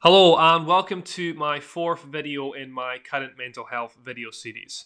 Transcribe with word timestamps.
Hello 0.00 0.36
and 0.38 0.64
welcome 0.64 1.02
to 1.02 1.34
my 1.34 1.58
fourth 1.58 2.04
video 2.04 2.52
in 2.52 2.70
my 2.70 2.98
current 2.98 3.36
mental 3.36 3.64
health 3.64 3.96
video 4.00 4.30
series. 4.30 4.84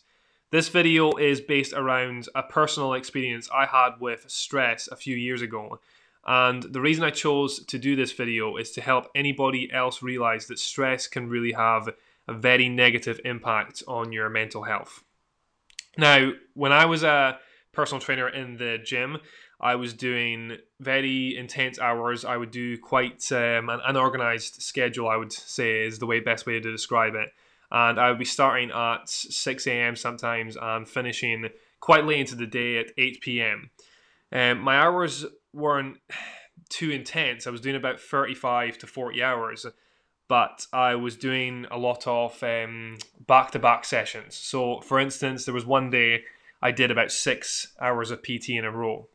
This 0.51 0.71
video 0.71 1.13
is 1.17 1.39
based 1.39 1.75
around 1.75 2.31
a 2.35 2.43
personal 2.43 2.95
experience 2.95 3.47
I 3.55 3.67
had 3.67 4.01
with 4.01 4.25
stress 4.31 4.89
a 4.89 4.97
few 4.97 5.15
years 5.15 5.43
ago. 5.43 5.81
And 6.27 6.63
the 6.63 6.81
reason 6.81 7.05
I 7.05 7.11
chose 7.11 7.63
to 7.67 7.79
do 7.79 7.95
this 7.95 8.13
video 8.13 8.57
is 8.57 8.71
to 8.71 8.81
help 8.81 9.11
anybody 9.15 9.71
else 9.71 10.03
realize 10.03 10.47
that 10.47 10.59
stress 10.59 11.07
can 11.07 11.29
really 11.29 11.53
have 11.53 11.91
a 12.27 12.33
very 12.33 12.71
negative 12.71 13.21
impact 13.27 13.83
on 13.87 14.13
your 14.13 14.31
mental 14.31 14.63
health. 14.63 15.05
Now, 15.99 16.31
when 16.55 16.73
I 16.73 16.87
was 16.87 17.03
a 17.03 17.39
personal 17.73 18.01
trainer 18.01 18.31
in 18.31 18.57
the 18.57 18.79
gym, 18.83 19.19
I 19.63 19.77
was 19.77 19.95
doing 19.95 20.57
very 20.81 21.37
intense 21.37 21.79
hours. 21.79 22.25
I 22.25 22.37
would 22.37 22.51
do 22.51 22.77
quite 22.77 23.31
um, 23.31 23.69
an 23.69 23.81
unorganized 23.87 24.61
schedule, 24.61 25.09
I 25.09 25.17
would 25.17 25.33
say, 25.33 25.85
is 25.85 26.01
the 26.01 26.07
way 26.07 26.19
best 26.19 26.47
way 26.47 26.59
to 26.59 26.71
describe 26.71 27.15
it. 27.15 27.33
And 27.71 27.99
I 27.99 28.09
would 28.09 28.19
be 28.19 28.25
starting 28.25 28.71
at 28.73 29.09
6 29.09 29.67
a.m. 29.69 29.95
sometimes 29.95 30.57
and 30.61 30.87
finishing 30.87 31.49
quite 31.81 32.05
late 32.05 32.21
into 32.21 32.35
the 32.35 32.47
day 32.47 32.79
at 32.79 32.91
8 32.99 33.21
p.m. 33.21 33.71
Um, 34.33 34.61
my 34.61 34.79
hours 34.79 35.25
weren't 35.53 35.99
too 36.69 36.91
intense. 36.91 37.47
I 37.47 37.51
was 37.51 37.61
doing 37.61 37.77
about 37.77 38.01
35 38.01 38.79
to 38.79 38.87
40 38.87 39.23
hours, 39.23 39.65
but 40.27 40.67
I 40.73 40.97
was 40.97 41.17
doing 41.17 41.67
a 41.71 41.79
lot 41.79 42.07
of 42.07 42.41
back 42.41 43.51
to 43.53 43.59
back 43.61 43.85
sessions. 43.85 44.35
So, 44.35 44.81
for 44.81 44.99
instance, 44.99 45.45
there 45.45 45.55
was 45.55 45.65
one 45.65 45.89
day 45.89 46.25
I 46.61 46.73
did 46.73 46.91
about 46.91 47.13
six 47.13 47.75
hours 47.81 48.11
of 48.11 48.23
PT 48.23 48.51
in 48.51 48.65
a 48.65 48.71
row. 48.71 49.09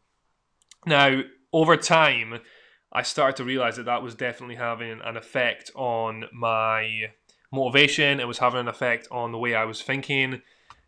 Now, 0.85 1.21
over 1.51 1.77
time, 1.77 2.39
I 2.91 3.01
started 3.01 3.37
to 3.37 3.43
realize 3.43 3.77
that 3.77 3.85
that 3.85 4.03
was 4.03 4.15
definitely 4.15 4.55
having 4.55 5.01
an 5.03 5.17
effect 5.17 5.71
on 5.75 6.25
my 6.33 7.11
motivation. 7.51 8.19
It 8.19 8.27
was 8.27 8.37
having 8.37 8.61
an 8.61 8.67
effect 8.67 9.07
on 9.11 9.31
the 9.31 9.37
way 9.37 9.55
I 9.55 9.65
was 9.65 9.81
thinking. 9.81 10.41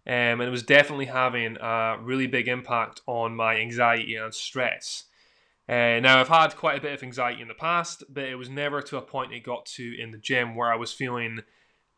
Um, 0.07 0.41
and 0.41 0.43
it 0.43 0.49
was 0.49 0.63
definitely 0.63 1.05
having 1.05 1.57
a 1.57 1.97
really 2.01 2.27
big 2.27 2.47
impact 2.47 3.01
on 3.05 3.35
my 3.35 3.57
anxiety 3.57 4.15
and 4.15 4.33
stress. 4.33 5.05
Uh, 5.67 5.99
now, 5.99 6.19
I've 6.19 6.29
had 6.29 6.55
quite 6.55 6.79
a 6.79 6.81
bit 6.81 6.93
of 6.93 7.03
anxiety 7.03 7.41
in 7.41 7.47
the 7.47 7.53
past, 7.53 8.03
but 8.09 8.23
it 8.23 8.35
was 8.35 8.49
never 8.49 8.81
to 8.81 8.97
a 8.97 9.01
point 9.01 9.33
it 9.33 9.43
got 9.43 9.65
to 9.67 10.01
in 10.01 10.11
the 10.11 10.17
gym 10.17 10.55
where 10.55 10.71
I 10.71 10.75
was 10.77 10.91
feeling, 10.91 11.41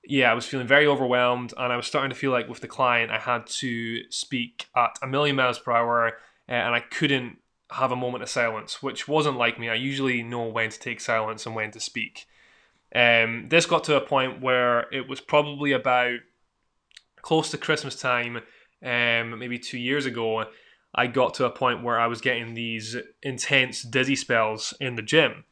yeah, 0.03 0.29
I 0.29 0.33
was 0.33 0.45
feeling 0.45 0.67
very 0.67 0.87
overwhelmed. 0.87 1.53
And 1.55 1.71
I 1.71 1.77
was 1.77 1.87
starting 1.87 2.09
to 2.09 2.15
feel 2.15 2.31
like 2.31 2.49
with 2.49 2.59
the 2.59 2.67
client, 2.67 3.11
I 3.11 3.19
had 3.19 3.47
to 3.47 4.11
speak 4.11 4.67
at 4.75 4.97
a 5.01 5.07
million 5.07 5.37
miles 5.37 5.59
per 5.59 5.71
hour 5.71 6.17
uh, 6.49 6.51
and 6.51 6.75
I 6.75 6.81
couldn't 6.81 7.37
have 7.71 7.91
a 7.91 7.95
moment 7.95 8.23
of 8.23 8.29
silence, 8.29 8.83
which 8.83 9.07
wasn't 9.07 9.37
like 9.37 9.59
me. 9.59 9.69
I 9.69 9.75
usually 9.75 10.23
know 10.23 10.45
when 10.45 10.69
to 10.69 10.79
take 10.79 10.99
silence 10.99 11.45
and 11.45 11.55
when 11.55 11.71
to 11.71 11.79
speak. 11.79 12.27
Um, 12.93 13.47
this 13.49 13.65
got 13.65 13.85
to 13.85 13.95
a 13.95 14.01
point 14.01 14.41
where 14.41 14.93
it 14.93 15.07
was 15.07 15.21
probably 15.21 15.71
about 15.71 16.19
close 17.21 17.51
to 17.51 17.57
Christmas 17.57 17.95
time, 17.95 18.41
um, 18.83 19.39
maybe 19.39 19.57
two 19.57 19.77
years 19.77 20.05
ago. 20.05 20.45
I 20.93 21.07
got 21.07 21.33
to 21.35 21.45
a 21.45 21.49
point 21.49 21.83
where 21.83 21.99
I 21.99 22.07
was 22.07 22.19
getting 22.19 22.53
these 22.53 22.97
intense 23.23 23.81
dizzy 23.81 24.17
spells 24.17 24.73
in 24.81 24.95
the 24.95 25.01
gym. 25.01 25.45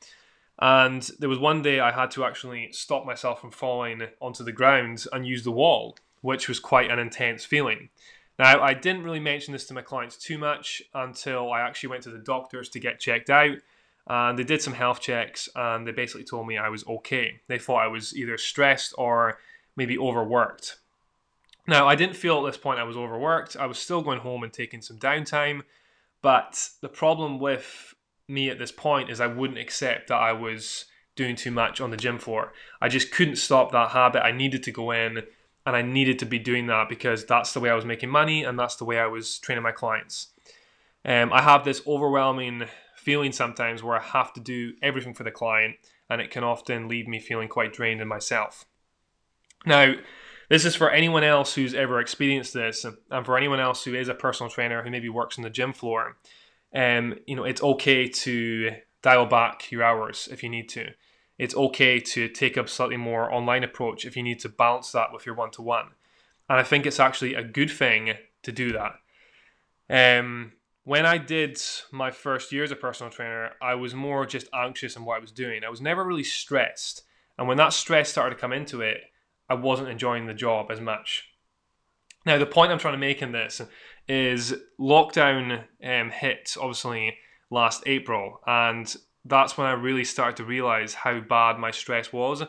And 0.61 1.09
there 1.19 1.29
was 1.29 1.39
one 1.39 1.61
day 1.61 1.79
I 1.79 1.91
had 1.91 2.11
to 2.11 2.25
actually 2.25 2.73
stop 2.73 3.05
myself 3.05 3.39
from 3.39 3.51
falling 3.51 4.01
onto 4.19 4.43
the 4.43 4.51
ground 4.51 5.05
and 5.13 5.25
use 5.25 5.45
the 5.45 5.51
wall, 5.51 5.95
which 6.19 6.49
was 6.49 6.59
quite 6.59 6.91
an 6.91 6.99
intense 6.99 7.45
feeling. 7.45 7.89
Now, 8.39 8.61
I 8.61 8.73
didn't 8.73 9.03
really 9.03 9.19
mention 9.19 9.51
this 9.51 9.67
to 9.67 9.73
my 9.73 9.81
clients 9.81 10.15
too 10.15 10.37
much 10.37 10.81
until 10.93 11.51
I 11.51 11.59
actually 11.59 11.89
went 11.89 12.03
to 12.03 12.09
the 12.09 12.19
doctors 12.19 12.69
to 12.69 12.79
get 12.79 13.01
checked 13.01 13.29
out. 13.29 13.57
And 14.07 14.39
they 14.39 14.45
did 14.45 14.61
some 14.61 14.73
health 14.73 15.01
checks 15.01 15.49
and 15.55 15.85
they 15.85 15.91
basically 15.91 16.23
told 16.23 16.47
me 16.47 16.57
I 16.57 16.69
was 16.69 16.87
okay. 16.87 17.41
They 17.47 17.59
thought 17.59 17.83
I 17.83 17.87
was 17.87 18.15
either 18.15 18.37
stressed 18.37 18.93
or 18.97 19.39
maybe 19.75 19.97
overworked. 19.97 20.77
Now, 21.67 21.87
I 21.87 21.95
didn't 21.95 22.15
feel 22.15 22.39
at 22.39 22.49
this 22.49 22.57
point 22.57 22.79
I 22.79 22.83
was 22.83 22.97
overworked. 22.97 23.57
I 23.57 23.65
was 23.65 23.77
still 23.77 24.01
going 24.01 24.21
home 24.21 24.43
and 24.43 24.53
taking 24.53 24.81
some 24.81 24.97
downtime. 24.97 25.63
But 26.21 26.69
the 26.81 26.89
problem 26.89 27.39
with 27.39 27.93
me 28.29 28.49
at 28.49 28.57
this 28.57 28.71
point 28.71 29.09
is 29.09 29.19
I 29.19 29.27
wouldn't 29.27 29.59
accept 29.59 30.07
that 30.07 30.15
I 30.15 30.31
was 30.31 30.85
doing 31.15 31.35
too 31.35 31.51
much 31.51 31.81
on 31.81 31.91
the 31.91 31.97
gym 31.97 32.17
floor. 32.17 32.53
I 32.81 32.87
just 32.87 33.11
couldn't 33.11 33.35
stop 33.35 33.73
that 33.73 33.89
habit. 33.89 34.23
I 34.23 34.31
needed 34.31 34.63
to 34.63 34.71
go 34.71 34.91
in 34.91 35.23
and 35.65 35.75
I 35.75 35.81
needed 35.81 36.19
to 36.19 36.25
be 36.25 36.39
doing 36.39 36.67
that 36.67 36.89
because 36.89 37.25
that's 37.25 37.53
the 37.53 37.59
way 37.59 37.69
I 37.69 37.75
was 37.75 37.85
making 37.85 38.09
money 38.09 38.43
and 38.43 38.57
that's 38.57 38.75
the 38.75 38.85
way 38.85 38.99
I 38.99 39.07
was 39.07 39.39
training 39.39 39.63
my 39.63 39.71
clients. 39.71 40.29
Um, 41.05 41.31
I 41.31 41.41
have 41.41 41.63
this 41.63 41.81
overwhelming 41.87 42.65
feeling 42.95 43.31
sometimes 43.31 43.81
where 43.81 43.97
I 43.97 44.03
have 44.03 44.33
to 44.33 44.39
do 44.39 44.73
everything 44.81 45.13
for 45.13 45.23
the 45.23 45.31
client, 45.31 45.77
and 46.09 46.21
it 46.21 46.31
can 46.31 46.43
often 46.43 46.87
leave 46.87 47.07
me 47.07 47.19
feeling 47.19 47.47
quite 47.47 47.73
drained 47.73 48.01
in 48.01 48.07
myself. 48.07 48.65
Now, 49.65 49.95
this 50.49 50.65
is 50.65 50.75
for 50.75 50.89
anyone 50.89 51.23
else 51.23 51.53
who's 51.53 51.73
ever 51.73 51.99
experienced 51.99 52.53
this, 52.53 52.85
and 52.85 53.25
for 53.25 53.37
anyone 53.37 53.59
else 53.59 53.83
who 53.83 53.95
is 53.95 54.09
a 54.09 54.13
personal 54.13 54.49
trainer 54.49 54.83
who 54.83 54.89
maybe 54.89 55.09
works 55.09 55.37
on 55.37 55.43
the 55.43 55.49
gym 55.49 55.73
floor. 55.73 56.17
Um, 56.73 57.15
you 57.25 57.35
know, 57.35 57.45
it's 57.45 57.63
okay 57.63 58.07
to 58.07 58.71
dial 59.01 59.25
back 59.25 59.71
your 59.71 59.83
hours 59.83 60.27
if 60.31 60.43
you 60.43 60.49
need 60.49 60.69
to 60.69 60.91
it's 61.39 61.55
okay 61.55 61.99
to 61.99 62.27
take 62.27 62.57
a 62.57 62.67
slightly 62.67 62.97
more 62.97 63.33
online 63.33 63.63
approach 63.63 64.05
if 64.05 64.15
you 64.15 64.21
need 64.21 64.39
to 64.41 64.49
balance 64.49 64.91
that 64.91 65.11
with 65.13 65.25
your 65.25 65.35
one 65.35 65.51
to 65.51 65.61
one. 65.61 65.87
And 66.49 66.59
I 66.59 66.63
think 66.63 66.85
it's 66.85 66.99
actually 66.99 67.33
a 67.33 67.43
good 67.43 67.71
thing 67.71 68.13
to 68.43 68.51
do 68.51 68.73
that. 68.73 68.99
Um, 69.89 70.51
when 70.83 71.05
I 71.05 71.17
did 71.17 71.59
my 71.91 72.11
first 72.11 72.51
year 72.51 72.63
as 72.63 72.71
a 72.71 72.75
personal 72.75 73.11
trainer, 73.11 73.51
I 73.61 73.75
was 73.75 73.95
more 73.95 74.25
just 74.25 74.47
anxious 74.53 74.95
in 74.95 75.05
what 75.05 75.17
I 75.17 75.19
was 75.19 75.31
doing. 75.31 75.63
I 75.63 75.69
was 75.69 75.81
never 75.81 76.03
really 76.03 76.23
stressed. 76.23 77.03
And 77.37 77.47
when 77.47 77.57
that 77.57 77.73
stress 77.73 78.09
started 78.09 78.35
to 78.35 78.41
come 78.41 78.51
into 78.51 78.81
it, 78.81 79.01
I 79.49 79.53
wasn't 79.53 79.89
enjoying 79.89 80.25
the 80.25 80.33
job 80.33 80.69
as 80.69 80.81
much. 80.81 81.29
Now, 82.25 82.37
the 82.37 82.45
point 82.45 82.71
I'm 82.71 82.79
trying 82.79 82.95
to 82.95 82.99
make 82.99 83.21
in 83.21 83.31
this 83.31 83.61
is 84.07 84.55
lockdown 84.79 85.63
um, 85.83 86.09
hit 86.09 86.55
obviously 86.59 87.17
last 87.49 87.83
April, 87.85 88.41
and 88.45 88.93
that's 89.25 89.57
when 89.57 89.67
I 89.67 89.73
really 89.73 90.03
started 90.03 90.37
to 90.37 90.43
realize 90.43 90.93
how 90.93 91.19
bad 91.19 91.59
my 91.59 91.71
stress 91.71 92.13
was. 92.13 92.43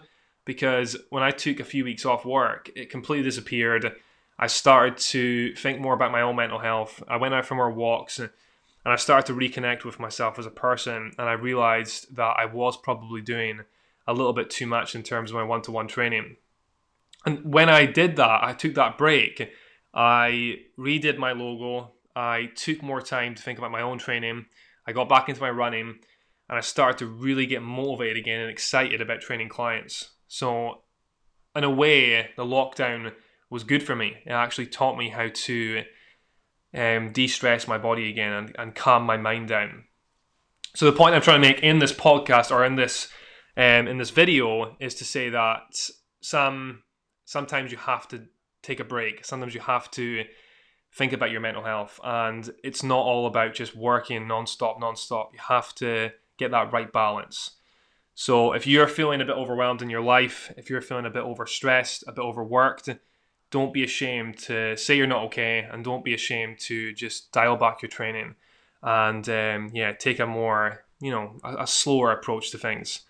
Because 0.44 0.96
when 1.10 1.22
I 1.22 1.30
took 1.30 1.60
a 1.60 1.64
few 1.64 1.84
weeks 1.84 2.06
off 2.06 2.24
work, 2.24 2.70
it 2.74 2.90
completely 2.90 3.24
disappeared. 3.24 3.94
I 4.38 4.46
started 4.46 4.96
to 4.98 5.54
think 5.54 5.80
more 5.80 5.94
about 5.94 6.12
my 6.12 6.22
own 6.22 6.36
mental 6.36 6.58
health. 6.58 7.02
I 7.06 7.18
went 7.18 7.34
out 7.34 7.44
for 7.44 7.54
more 7.54 7.70
walks 7.70 8.18
and 8.18 8.30
I 8.84 8.96
started 8.96 9.26
to 9.26 9.38
reconnect 9.38 9.84
with 9.84 10.00
myself 10.00 10.38
as 10.38 10.46
a 10.46 10.50
person. 10.50 11.12
And 11.18 11.28
I 11.28 11.32
realized 11.32 12.16
that 12.16 12.36
I 12.38 12.46
was 12.46 12.76
probably 12.76 13.20
doing 13.20 13.60
a 14.06 14.14
little 14.14 14.32
bit 14.32 14.48
too 14.50 14.66
much 14.66 14.94
in 14.94 15.02
terms 15.02 15.30
of 15.30 15.36
my 15.36 15.44
one 15.44 15.62
to 15.62 15.72
one 15.72 15.88
training. 15.88 16.36
And 17.26 17.52
when 17.52 17.68
I 17.68 17.84
did 17.84 18.16
that, 18.16 18.42
I 18.42 18.54
took 18.54 18.74
that 18.74 18.96
break. 18.96 19.52
I 19.92 20.60
redid 20.78 21.18
my 21.18 21.32
logo. 21.32 21.92
I 22.16 22.50
took 22.56 22.82
more 22.82 23.02
time 23.02 23.34
to 23.34 23.42
think 23.42 23.58
about 23.58 23.70
my 23.70 23.82
own 23.82 23.98
training. 23.98 24.46
I 24.86 24.92
got 24.92 25.08
back 25.08 25.28
into 25.28 25.42
my 25.42 25.50
running 25.50 25.98
and 26.50 26.58
I 26.58 26.62
started 26.62 26.98
to 26.98 27.06
really 27.06 27.46
get 27.46 27.62
motivated 27.62 28.16
again 28.16 28.40
and 28.40 28.50
excited 28.50 29.00
about 29.00 29.20
training 29.20 29.48
clients. 29.48 30.10
So, 30.26 30.82
in 31.54 31.62
a 31.62 31.70
way, 31.70 32.30
the 32.36 32.44
lockdown 32.44 33.12
was 33.50 33.62
good 33.62 33.84
for 33.84 33.94
me. 33.94 34.16
It 34.26 34.32
actually 34.32 34.66
taught 34.66 34.98
me 34.98 35.10
how 35.10 35.28
to 35.32 35.84
um, 36.74 37.12
de 37.12 37.28
stress 37.28 37.68
my 37.68 37.78
body 37.78 38.10
again 38.10 38.32
and, 38.32 38.56
and 38.58 38.74
calm 38.74 39.04
my 39.04 39.16
mind 39.16 39.46
down. 39.46 39.84
So, 40.74 40.86
the 40.86 40.96
point 40.96 41.14
I'm 41.14 41.22
trying 41.22 41.40
to 41.40 41.48
make 41.48 41.62
in 41.62 41.78
this 41.78 41.92
podcast 41.92 42.50
or 42.50 42.64
in 42.64 42.74
this 42.74 43.08
um, 43.56 43.86
in 43.86 43.98
this 43.98 44.10
video 44.10 44.76
is 44.80 44.96
to 44.96 45.04
say 45.04 45.28
that 45.28 45.78
some 46.20 46.82
sometimes 47.26 47.70
you 47.70 47.78
have 47.78 48.08
to 48.08 48.24
take 48.64 48.80
a 48.80 48.84
break. 48.84 49.24
Sometimes 49.24 49.54
you 49.54 49.60
have 49.60 49.88
to 49.92 50.24
think 50.92 51.12
about 51.12 51.30
your 51.30 51.42
mental 51.42 51.62
health, 51.62 52.00
and 52.02 52.50
it's 52.64 52.82
not 52.82 53.06
all 53.06 53.28
about 53.28 53.54
just 53.54 53.76
working 53.76 54.26
non-stop, 54.26 54.80
non-stop. 54.80 55.30
You 55.32 55.38
have 55.46 55.72
to 55.76 56.10
get 56.40 56.50
that 56.50 56.72
right 56.72 56.92
balance. 56.92 57.52
So 58.14 58.52
if 58.52 58.66
you're 58.66 58.88
feeling 58.88 59.20
a 59.20 59.24
bit 59.24 59.36
overwhelmed 59.36 59.82
in 59.82 59.88
your 59.88 60.02
life, 60.02 60.52
if 60.56 60.68
you're 60.68 60.82
feeling 60.82 61.06
a 61.06 61.10
bit 61.10 61.22
overstressed, 61.22 62.02
a 62.08 62.12
bit 62.12 62.22
overworked, 62.22 62.88
don't 63.50 63.72
be 63.72 63.84
ashamed 63.84 64.38
to 64.38 64.76
say 64.76 64.96
you're 64.96 65.06
not 65.06 65.24
okay, 65.24 65.68
and 65.70 65.84
don't 65.84 66.04
be 66.04 66.14
ashamed 66.14 66.58
to 66.60 66.92
just 66.92 67.32
dial 67.32 67.56
back 67.56 67.82
your 67.82 67.88
training, 67.88 68.34
and 68.82 69.28
um, 69.28 69.70
yeah, 69.72 69.92
take 69.92 70.20
a 70.20 70.26
more 70.26 70.84
you 71.00 71.10
know 71.10 71.36
a, 71.42 71.62
a 71.62 71.66
slower 71.66 72.12
approach 72.12 72.50
to 72.50 72.58
things. 72.58 73.00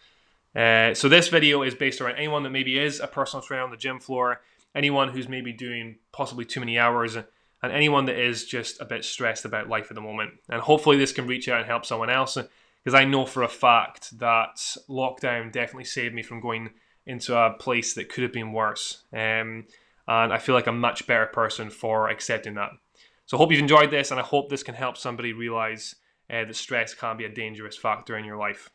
Uh, 0.55 0.95
so 0.95 1.09
this 1.09 1.29
video 1.29 1.63
is 1.63 1.75
based 1.75 2.01
around 2.01 2.17
anyone 2.17 2.43
that 2.43 2.51
maybe 2.51 2.79
is 2.79 3.01
a 3.01 3.07
personal 3.07 3.43
trainer 3.43 3.63
on 3.63 3.71
the 3.71 3.77
gym 3.77 4.01
floor, 4.01 4.41
anyone 4.75 5.09
who's 5.09 5.29
maybe 5.29 5.53
doing 5.53 5.97
possibly 6.13 6.45
too 6.45 6.61
many 6.61 6.79
hours, 6.79 7.17
and 7.17 7.73
anyone 7.73 8.07
that 8.07 8.19
is 8.19 8.47
just 8.47 8.81
a 8.81 8.85
bit 8.85 9.05
stressed 9.05 9.45
about 9.45 9.69
life 9.69 9.87
at 9.91 9.95
the 9.95 10.01
moment. 10.01 10.33
And 10.49 10.61
hopefully 10.61 10.97
this 10.97 11.13
can 11.13 11.27
reach 11.27 11.49
out 11.49 11.59
and 11.59 11.67
help 11.67 11.85
someone 11.85 12.11
else 12.11 12.39
because 12.83 12.99
I 12.99 13.05
know 13.05 13.27
for 13.27 13.43
a 13.43 13.49
fact 13.49 14.19
that 14.19 14.57
lockdown 14.89 15.53
definitely 15.53 15.85
saved 15.85 16.15
me 16.15 16.23
from 16.23 16.41
going 16.41 16.71
into 17.07 17.37
a 17.37 17.53
place 17.53 17.95
that 17.95 18.09
could 18.09 18.23
have 18.23 18.33
been 18.33 18.53
worse. 18.53 19.05
Um, 19.13 19.67
and 20.09 20.33
I 20.33 20.39
feel 20.39 20.55
like 20.55 20.67
a 20.67 20.73
much 20.73 21.07
better 21.07 21.27
person 21.27 21.71
for 21.71 22.09
accepting 22.09 22.55
that. 22.55 22.71
So 23.27 23.37
I 23.37 23.39
hope 23.39 23.53
you've 23.53 23.61
enjoyed 23.61 23.91
this, 23.91 24.11
and 24.11 24.19
I 24.19 24.25
hope 24.25 24.49
this 24.49 24.63
can 24.63 24.75
help 24.75 24.97
somebody 24.97 25.33
realize 25.33 25.95
uh, 26.29 26.45
that 26.45 26.57
stress 26.57 26.95
can 26.95 27.17
be 27.17 27.25
a 27.25 27.29
dangerous 27.29 27.77
factor 27.77 28.17
in 28.17 28.25
your 28.25 28.37
life. 28.37 28.71